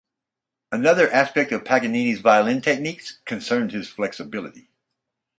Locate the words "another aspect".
0.71-1.51